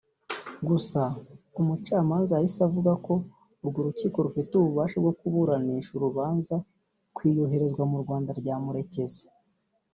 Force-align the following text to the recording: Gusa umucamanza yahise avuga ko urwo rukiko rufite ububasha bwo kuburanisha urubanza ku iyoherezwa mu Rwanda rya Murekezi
Gusa 0.67 1.01
umucamanza 1.59 2.31
yahise 2.35 2.59
avuga 2.69 2.91
ko 3.05 3.13
urwo 3.61 3.79
rukiko 3.87 4.17
rufite 4.25 4.51
ububasha 4.55 4.95
bwo 5.03 5.13
kuburanisha 5.19 5.89
urubanza 5.93 6.55
ku 7.15 7.19
iyoherezwa 7.29 7.83
mu 7.91 7.97
Rwanda 8.03 8.31
rya 8.39 8.55
Murekezi 8.63 9.25